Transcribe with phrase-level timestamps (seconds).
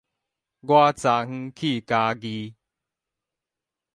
[0.03, 0.15] 我昨昏去嘉
[2.15, 2.55] 義